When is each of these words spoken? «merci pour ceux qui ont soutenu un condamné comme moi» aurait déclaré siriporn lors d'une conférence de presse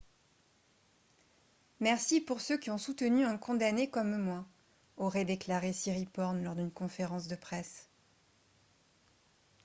«merci 1.79 2.21
pour 2.21 2.41
ceux 2.41 2.57
qui 2.57 2.71
ont 2.71 2.79
soutenu 2.79 3.23
un 3.23 3.37
condamné 3.37 3.87
comme 3.87 4.17
moi» 4.17 4.47
aurait 4.97 5.25
déclaré 5.25 5.73
siriporn 5.73 6.43
lors 6.43 6.55
d'une 6.55 6.71
conférence 6.71 7.27
de 7.27 7.35
presse 7.35 7.87